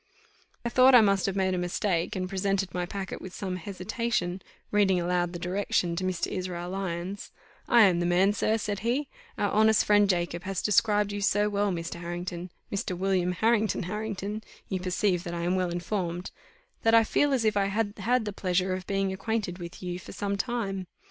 I 0.65 0.69
thought 0.69 0.95
I 0.95 1.01
must 1.01 1.27
have 1.27 1.35
made 1.35 1.53
a 1.53 1.59
mistake, 1.59 2.15
and 2.15 2.27
presented 2.27 2.73
my 2.73 2.87
packet 2.87 3.21
with 3.21 3.35
some 3.35 3.57
hesitation, 3.57 4.41
reading 4.71 4.99
aloud 4.99 5.31
the 5.31 5.37
direction 5.37 5.95
to 5.95 6.03
Mr. 6.03 6.25
Israel 6.25 6.71
Lyons 6.71 7.31
"I 7.67 7.83
am 7.83 7.99
the 7.99 8.07
man, 8.07 8.33
sir," 8.33 8.57
said 8.57 8.79
he; 8.79 9.09
"our 9.37 9.51
honest 9.51 9.85
friend 9.85 10.09
Jacob 10.09 10.41
has 10.41 10.63
described 10.63 11.11
you 11.11 11.21
so 11.21 11.49
well, 11.49 11.69
Mr. 11.71 11.99
Harrington 12.01 12.49
Mr. 12.71 12.97
William 12.97 13.33
Harrington 13.33 13.83
Harrington 13.83 14.41
(you 14.69 14.79
perceive 14.79 15.23
that 15.23 15.35
I 15.35 15.41
am 15.43 15.53
well 15.55 15.69
informed) 15.69 16.31
that 16.81 16.95
I 16.95 17.03
feel 17.03 17.31
as 17.31 17.45
if 17.45 17.55
I 17.55 17.65
had 17.65 17.93
had 17.99 18.25
the 18.25 18.33
pleasure 18.33 18.73
of 18.73 18.87
being 18.87 19.13
acquainted 19.13 19.59
with 19.59 19.83
you 19.83 19.99
for 19.99 20.13
some 20.13 20.35
time. 20.35 20.87